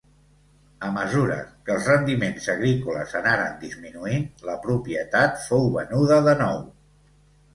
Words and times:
A 0.85 0.87
mesura 0.93 1.35
que 1.67 1.73
els 1.73 1.89
rendiments 1.89 2.47
agrícoles 2.53 3.13
anaren 3.19 3.59
disminuint, 3.65 4.25
la 4.49 4.57
propietat 4.65 5.39
fou 5.43 5.67
venuda 5.77 6.17
de 6.29 6.37
nou. 6.41 6.59